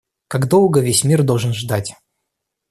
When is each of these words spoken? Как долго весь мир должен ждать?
Как 0.27 0.47
долго 0.49 0.79
весь 0.79 1.03
мир 1.03 1.21
должен 1.21 1.53
ждать? 1.53 1.93